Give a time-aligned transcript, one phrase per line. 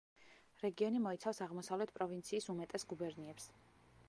[0.63, 3.51] რეგიონი მოიცავს აღმოსავლეთ პროვინციის უმეტეს გუბერნიებს.